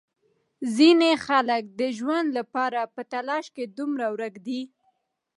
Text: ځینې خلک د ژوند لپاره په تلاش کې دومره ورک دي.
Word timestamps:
ځینې 0.75 1.11
خلک 1.25 1.63
د 1.79 1.81
ژوند 1.97 2.27
لپاره 2.37 2.81
په 2.95 3.01
تلاش 3.13 3.45
کې 3.55 3.63
دومره 3.77 4.05
ورک 4.13 4.35
دي. 4.47 4.61